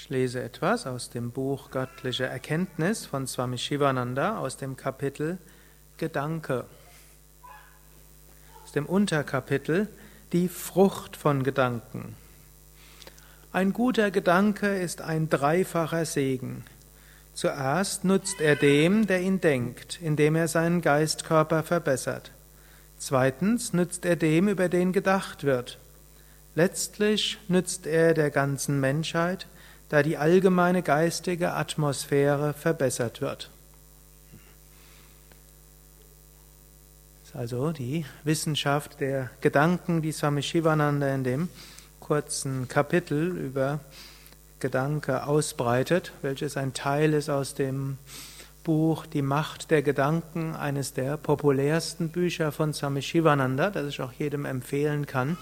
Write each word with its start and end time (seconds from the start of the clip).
Ich 0.00 0.10
lese 0.10 0.40
etwas 0.40 0.86
aus 0.86 1.10
dem 1.10 1.32
Buch 1.32 1.72
Göttliche 1.72 2.24
Erkenntnis 2.24 3.04
von 3.04 3.26
Swami 3.26 3.58
Shivananda 3.58 4.38
aus 4.38 4.56
dem 4.56 4.76
Kapitel 4.76 5.38
Gedanke. 5.96 6.66
Aus 8.62 8.70
dem 8.70 8.86
Unterkapitel 8.86 9.88
Die 10.32 10.48
Frucht 10.48 11.16
von 11.16 11.42
Gedanken. 11.42 12.14
Ein 13.50 13.72
guter 13.72 14.12
Gedanke 14.12 14.68
ist 14.68 15.00
ein 15.00 15.28
dreifacher 15.28 16.04
Segen. 16.04 16.62
Zuerst 17.34 18.04
nutzt 18.04 18.40
er 18.40 18.54
dem, 18.54 19.08
der 19.08 19.20
ihn 19.20 19.40
denkt, 19.40 19.98
indem 20.00 20.36
er 20.36 20.46
seinen 20.46 20.80
Geistkörper 20.80 21.64
verbessert. 21.64 22.30
Zweitens 22.98 23.72
nützt 23.72 24.04
er 24.04 24.14
dem, 24.14 24.46
über 24.46 24.68
den 24.68 24.92
gedacht 24.92 25.42
wird. 25.42 25.76
Letztlich 26.54 27.38
nützt 27.48 27.84
er 27.88 28.14
der 28.14 28.30
ganzen 28.30 28.78
Menschheit, 28.78 29.48
da 29.88 30.02
die 30.02 30.16
allgemeine 30.16 30.82
geistige 30.82 31.52
Atmosphäre 31.52 32.52
verbessert 32.52 33.20
wird. 33.20 33.50
Das 37.22 37.30
ist 37.30 37.36
also 37.36 37.72
die 37.72 38.04
Wissenschaft 38.24 39.00
der 39.00 39.30
Gedanken, 39.40 40.02
die 40.02 40.12
Swami 40.12 40.42
Shivananda 40.42 41.14
in 41.14 41.24
dem 41.24 41.48
kurzen 42.00 42.68
Kapitel 42.68 43.36
über 43.36 43.80
Gedanke 44.60 45.26
ausbreitet, 45.26 46.12
welches 46.22 46.56
ein 46.56 46.72
Teil 46.72 47.12
ist 47.14 47.28
aus 47.28 47.54
dem 47.54 47.98
Buch 48.64 49.06
Die 49.06 49.22
Macht 49.22 49.70
der 49.70 49.82
Gedanken, 49.82 50.54
eines 50.54 50.92
der 50.92 51.16
populärsten 51.16 52.10
Bücher 52.10 52.50
von 52.52 52.74
Swami 52.74 53.02
Shivananda, 53.02 53.70
das 53.70 53.88
ich 53.88 54.00
auch 54.00 54.12
jedem 54.12 54.44
empfehlen 54.44 55.06
kann 55.06 55.38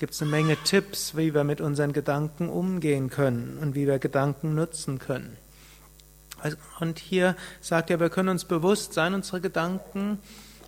gibt 0.00 0.14
es 0.14 0.22
eine 0.22 0.30
Menge 0.30 0.56
Tipps, 0.64 1.14
wie 1.14 1.34
wir 1.34 1.44
mit 1.44 1.60
unseren 1.60 1.92
Gedanken 1.92 2.48
umgehen 2.48 3.10
können 3.10 3.58
und 3.60 3.74
wie 3.74 3.86
wir 3.86 3.98
Gedanken 3.98 4.54
nutzen 4.54 4.98
können. 4.98 5.36
Also, 6.40 6.56
und 6.80 6.98
hier 6.98 7.36
sagt 7.60 7.90
er, 7.90 8.00
wir 8.00 8.08
können 8.08 8.30
uns 8.30 8.46
bewusst 8.46 8.94
sein, 8.94 9.12
unsere 9.12 9.42
Gedanken 9.42 10.18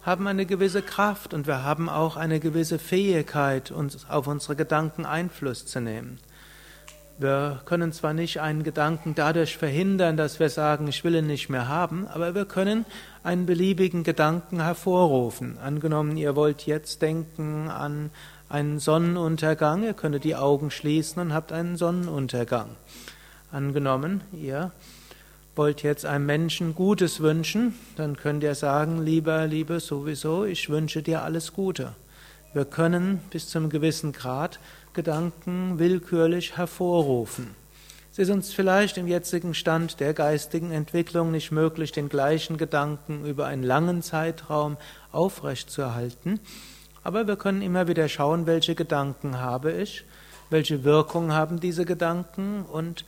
haben 0.03 0.27
eine 0.27 0.45
gewisse 0.45 0.83
Kraft 0.83 1.33
und 1.33 1.47
wir 1.47 1.65
haben 1.65 1.89
auch 1.89 2.17
eine 2.17 2.41
gewisse 2.41 2.79
Fähigkeit, 2.79 3.71
uns 3.71 4.07
auf 4.11 4.27
unsere 4.27 4.55
Gedanken 4.55 5.07
Einfluss 5.07 5.65
zu 5.65 5.81
nehmen. 5.81 6.19
Wir 7.19 7.63
können 7.65 7.93
zwar 7.93 8.13
nicht 8.13 8.41
einen 8.41 8.65
Gedanken 8.65 9.15
dadurch 9.15 9.57
verhindern, 9.57 10.19
dass 10.19 10.41
wir 10.41 10.51
sagen, 10.51 10.89
ich 10.89 11.05
will 11.05 11.15
ihn 11.15 11.27
nicht 11.27 11.49
mehr 11.49 11.69
haben, 11.69 12.07
aber 12.09 12.35
wir 12.35 12.45
können 12.45 12.85
einen 13.23 13.47
beliebigen 13.47 14.03
Gedanken 14.03 14.61
hervorrufen. 14.61 15.57
Angenommen, 15.59 16.17
ihr 16.19 16.37
wollt 16.37 16.67
jetzt 16.67 17.01
denken 17.01 17.71
an 17.71 18.11
einen 18.53 18.79
Sonnenuntergang, 18.79 19.83
ihr 19.83 19.95
könnt 19.95 20.23
die 20.25 20.37
Augen 20.37 20.71
schließen 20.71 21.23
und 21.23 21.33
habt 21.33 21.53
einen 21.53 21.79
Sonnenuntergang. 21.79 22.69
Angenommen, 23.51 24.21
ihr 24.33 24.73
wollt 25.57 25.83
jetzt 25.83 26.05
einem 26.05 26.27
Menschen 26.27 26.75
Gutes 26.75 27.21
wünschen, 27.21 27.75
dann 27.97 28.15
könnt 28.15 28.43
ihr 28.43 28.55
sagen, 28.55 29.03
lieber, 29.03 29.47
liebe, 29.47 29.81
sowieso, 29.81 30.45
ich 30.45 30.69
wünsche 30.69 31.03
dir 31.03 31.23
alles 31.23 31.55
Gute. 31.55 31.95
Wir 32.53 32.67
können 32.67 33.21
bis 33.31 33.49
zum 33.49 33.71
gewissen 33.71 34.13
Grad 34.13 34.61
Gedanken 34.93 35.79
willkürlich 35.79 36.59
hervorrufen. 36.59 37.55
Es 38.13 38.19
ist 38.19 38.29
uns 38.29 38.53
vielleicht 38.53 38.99
im 38.99 39.09
jetzigen 39.09 39.55
Stand 39.55 39.99
der 39.99 40.13
geistigen 40.13 40.71
Entwicklung 40.71 41.31
nicht 41.31 41.53
möglich, 41.53 41.93
den 41.93 42.11
gleichen 42.11 42.59
Gedanken 42.59 43.25
über 43.25 43.47
einen 43.47 43.63
langen 43.63 44.03
Zeitraum 44.03 44.77
aufrechtzuerhalten. 45.11 46.39
Aber 47.05 47.27
wir 47.27 47.37
können 47.37 47.63
immer 47.63 47.89
wieder 47.89 48.09
schauen, 48.09 48.47
welche 48.47 48.75
Gedanken 48.75 49.41
habe 49.41 49.73
ich, 49.73 50.05
welche 50.51 50.85
Wirkung 50.85 51.33
haben 51.33 51.61
diese 51.61 51.85
Gedanken 51.85 52.65
und 52.65 53.05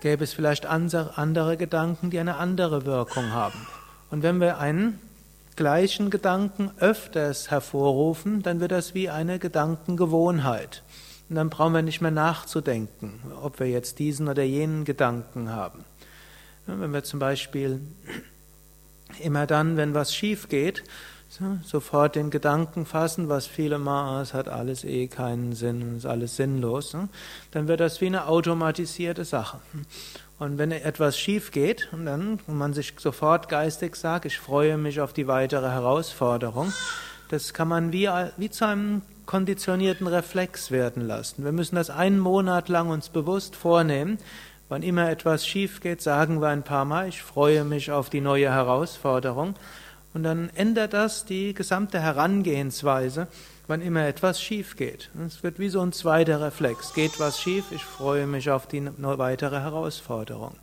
gäbe 0.00 0.24
es 0.24 0.32
vielleicht 0.32 0.66
andere 0.66 1.56
Gedanken, 1.56 2.10
die 2.10 2.18
eine 2.18 2.36
andere 2.36 2.86
Wirkung 2.86 3.32
haben. 3.32 3.66
Und 4.10 4.22
wenn 4.22 4.40
wir 4.40 4.58
einen 4.58 5.00
gleichen 5.56 6.08
Gedanken 6.10 6.70
öfters 6.78 7.50
hervorrufen, 7.50 8.42
dann 8.42 8.60
wird 8.60 8.70
das 8.70 8.94
wie 8.94 9.10
eine 9.10 9.38
Gedankengewohnheit. 9.38 10.84
Und 11.28 11.36
dann 11.36 11.50
brauchen 11.50 11.74
wir 11.74 11.82
nicht 11.82 12.00
mehr 12.00 12.12
nachzudenken, 12.12 13.20
ob 13.42 13.58
wir 13.58 13.68
jetzt 13.68 13.98
diesen 13.98 14.28
oder 14.28 14.44
jenen 14.44 14.84
Gedanken 14.84 15.50
haben. 15.50 15.84
Wenn 16.66 16.92
wir 16.92 17.02
zum 17.02 17.18
Beispiel 17.18 17.80
immer 19.20 19.46
dann, 19.46 19.76
wenn 19.76 19.94
was 19.94 20.14
schief 20.14 20.48
geht, 20.48 20.84
sofort 21.62 22.16
den 22.16 22.30
Gedanken 22.30 22.86
fassen, 22.86 23.28
was 23.28 23.46
viele 23.46 23.76
es 24.22 24.34
hat 24.34 24.48
alles 24.48 24.84
eh 24.84 25.08
keinen 25.08 25.52
Sinn, 25.52 25.96
ist 25.96 26.06
alles 26.06 26.36
sinnlos, 26.36 26.94
ne? 26.94 27.08
dann 27.50 27.68
wird 27.68 27.80
das 27.80 28.00
wie 28.00 28.06
eine 28.06 28.26
automatisierte 28.26 29.24
Sache. 29.24 29.58
Und 30.38 30.56
wenn 30.56 30.70
etwas 30.70 31.18
schief 31.18 31.50
geht 31.50 31.88
und 31.92 32.06
dann 32.06 32.38
und 32.46 32.56
man 32.56 32.72
sich 32.72 32.94
sofort 32.98 33.48
geistig 33.48 33.96
sagt, 33.96 34.24
ich 34.24 34.38
freue 34.38 34.78
mich 34.78 35.00
auf 35.00 35.12
die 35.12 35.26
weitere 35.26 35.68
Herausforderung, 35.68 36.72
das 37.28 37.52
kann 37.52 37.68
man 37.68 37.92
wie, 37.92 38.08
wie 38.36 38.48
zu 38.48 38.66
einem 38.66 39.02
konditionierten 39.26 40.06
Reflex 40.06 40.70
werden 40.70 41.06
lassen. 41.06 41.44
Wir 41.44 41.52
müssen 41.52 41.76
das 41.76 41.90
einen 41.90 42.18
Monat 42.18 42.70
lang 42.70 42.88
uns 42.88 43.10
bewusst 43.10 43.56
vornehmen. 43.56 44.18
Wann 44.70 44.82
immer 44.82 45.10
etwas 45.10 45.46
schief 45.46 45.80
geht, 45.80 46.00
sagen 46.00 46.40
wir 46.40 46.48
ein 46.48 46.62
paar 46.62 46.86
Mal, 46.86 47.08
ich 47.08 47.22
freue 47.22 47.64
mich 47.64 47.90
auf 47.90 48.08
die 48.08 48.22
neue 48.22 48.50
Herausforderung. 48.50 49.54
Und 50.14 50.22
dann 50.22 50.50
ändert 50.54 50.94
das 50.94 51.24
die 51.24 51.54
gesamte 51.54 52.00
Herangehensweise, 52.00 53.28
wann 53.66 53.82
immer 53.82 54.06
etwas 54.06 54.40
schief 54.40 54.76
geht. 54.76 55.10
Es 55.26 55.42
wird 55.42 55.58
wie 55.58 55.68
so 55.68 55.80
ein 55.80 55.92
zweiter 55.92 56.40
Reflex. 56.40 56.94
Geht 56.94 57.20
was 57.20 57.40
schief, 57.40 57.66
ich 57.70 57.84
freue 57.84 58.26
mich 58.26 58.50
auf 58.50 58.66
die 58.66 58.88
weitere 59.00 59.60
Herausforderung. 59.60 60.56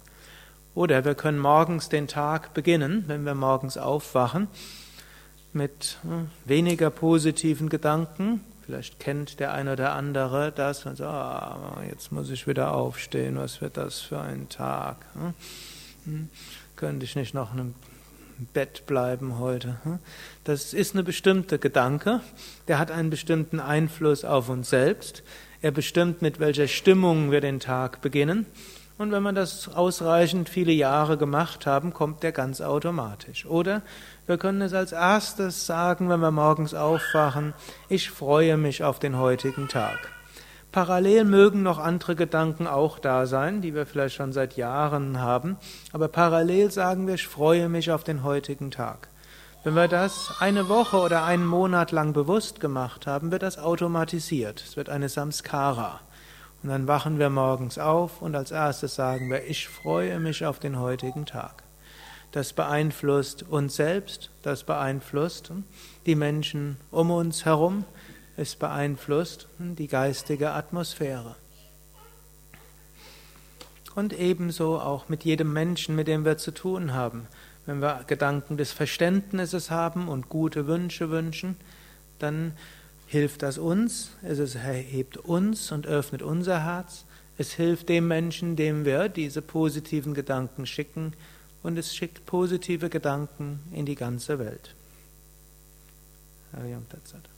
Oder 0.73 1.05
wir 1.05 1.16
können 1.16 1.39
morgens 1.39 1.88
den 1.88 2.07
Tag 2.07 2.53
beginnen, 2.53 3.05
wenn 3.07 3.23
wir 3.23 3.35
morgens 3.35 3.78
aufwachen, 3.78 4.47
mit 5.53 6.00
hm, 6.01 6.29
weniger 6.44 6.89
positiven 6.89 7.69
Gedanken. 7.69 8.41
Vielleicht 8.66 9.00
kennt 9.00 9.39
der 9.39 9.53
eine 9.53 9.73
oder 9.73 9.94
andere 9.94 10.51
das 10.51 10.85
und 10.85 10.97
sagt, 10.97 11.13
ah, 11.13 11.78
jetzt 11.88 12.11
muss 12.11 12.29
ich 12.29 12.45
wieder 12.47 12.73
aufstehen, 12.73 13.38
was 13.38 13.61
wird 13.61 13.78
das 13.78 14.01
für 14.01 14.19
ein 14.19 14.50
Tag? 14.50 14.97
Hm? 15.13 15.34
hm 16.05 16.29
könnte 16.75 17.05
ich 17.05 17.16
nicht 17.16 17.34
noch 17.34 17.53
einen 17.53 17.73
Bett 18.53 18.85
bleiben 18.85 19.40
heute. 19.40 19.78
Hm? 19.84 20.00
Das 20.44 20.73
ist 20.73 20.94
eine 20.94 21.03
bestimmte 21.03 21.59
Gedanke, 21.59 22.22
der 22.68 22.79
hat 22.79 22.91
einen 22.91 23.09
bestimmten 23.09 23.59
Einfluss 23.59 24.25
auf 24.25 24.50
uns 24.50 24.69
selbst. 24.69 25.23
Er 25.62 25.72
bestimmt, 25.72 26.22
mit 26.22 26.40
welcher 26.40 26.68
Stimmung 26.68 27.31
wir 27.31 27.41
den 27.41 27.59
Tag 27.59 28.01
beginnen. 28.01 28.46
Und 28.97 29.12
wenn 29.12 29.23
wir 29.23 29.34
das 29.34 29.68
ausreichend 29.68 30.47
viele 30.47 30.72
Jahre 30.72 31.18
gemacht 31.18 31.66
haben, 31.66 31.91
kommt 31.91 32.23
der 32.23 32.31
ganz 32.31 32.62
automatisch. 32.62 33.46
Oder 33.46 33.81
wir 34.25 34.38
können 34.38 34.62
es 34.62 34.73
als 34.73 34.94
erstes 34.94 35.66
sagen, 35.66 36.07
wenn 36.07 36.22
wir 36.22 36.31
morgens 36.31 36.73
aufwachen, 36.73 37.53
ich 37.90 38.09
freue 38.09 38.56
mich 38.56 38.84
auf 38.84 39.00
den 39.00 39.17
heutigen 39.17 39.67
Tag. 39.67 40.00
Parallel 40.75 41.24
mögen 41.24 41.63
noch 41.63 41.80
andere 41.80 42.18
Gedanken 42.18 42.68
auch 42.68 43.00
da 43.00 43.28
sein, 43.28 43.62
die 43.62 43.74
wir 43.74 43.86
vielleicht 43.86 44.16
schon 44.16 44.34
seit 44.34 44.58
Jahren 44.58 45.22
haben, 45.22 45.56
aber 45.94 46.09
parallel 46.09 46.69
sagen 46.69 47.08
wir, 47.08 47.13
ich 47.13 47.30
freue 47.30 47.69
mich 47.69 47.94
auf 47.94 48.03
den 48.03 48.24
heutigen 48.24 48.72
Tag. 48.72 49.08
Wenn 49.64 49.75
wir 49.75 49.88
das 49.88 50.34
eine 50.40 50.68
Woche 50.68 50.97
oder 50.97 51.24
einen 51.24 51.46
Monat 51.46 51.94
lang 51.94 52.12
bewusst 52.12 52.59
gemacht 52.59 53.08
haben, 53.08 53.31
wird 53.31 53.44
das 53.44 53.58
automatisiert. 53.58 54.62
Es 54.68 54.75
wird 54.75 54.90
eine 54.90 55.08
Samskara. 55.08 56.02
Und 56.62 56.68
dann 56.68 56.90
wachen 56.90 57.19
wir 57.19 57.30
morgens 57.30 57.80
auf 57.80 58.22
und 58.22 58.35
als 58.35 58.52
erstes 58.52 58.96
sagen 58.96 59.30
wir, 59.30 59.46
ich 59.46 59.69
freue 59.69 60.19
mich 60.19 60.46
auf 60.46 60.59
den 60.59 60.78
heutigen 60.78 61.25
Tag. 61.25 61.64
Das 62.34 62.52
beeinflusst 62.52 63.44
uns 63.44 63.78
selbst, 63.78 64.30
das 64.44 64.66
beeinflusst 64.66 65.53
die 66.06 66.16
Menschen 66.16 66.75
um 66.91 67.12
uns 67.12 67.46
herum, 67.46 67.85
es 68.38 68.56
beeinflusst 68.56 69.47
die 69.59 69.88
geistige 69.88 70.51
Atmosphäre. 70.51 71.35
Und 73.96 74.11
ebenso 74.11 74.79
auch 74.79 75.08
mit 75.08 75.23
jedem 75.23 75.53
Menschen, 75.53 75.96
mit 75.96 76.08
dem 76.08 76.26
wir 76.26 76.37
zu 76.37 76.52
tun 76.52 76.93
haben. 76.93 77.28
Wenn 77.66 77.82
wir 77.82 78.03
Gedanken 78.08 78.58
des 78.58 78.72
Verständnisses 78.72 79.72
haben 79.72 80.09
und 80.09 80.29
gute 80.29 80.67
Wünsche 80.67 81.09
wünschen, 81.09 81.55
dann 82.20 82.53
hilft 83.08 83.41
das 83.41 83.58
uns, 83.58 84.11
es 84.22 84.55
erhebt 84.55 85.17
uns 85.17 85.72
und 85.72 85.87
öffnet 85.87 86.22
unser 86.22 86.64
Herz. 86.64 87.05
Es 87.37 87.53
hilft 87.53 87.90
dem 87.90 88.08
Menschen, 88.08 88.55
dem 88.55 88.85
wir 88.85 89.09
diese 89.09 89.41
positiven 89.41 90.14
Gedanken 90.14 90.66
schicken, 90.66 91.14
und 91.64 91.78
es 91.78 91.96
schickt 91.96 92.28
positive 92.28 92.90
Gedanken 92.90 93.59
in 93.72 93.87
die 93.87 93.96
ganze 93.96 94.37
Welt. 94.37 94.76
Hariam 96.53 96.87
Tatsat. 96.87 97.34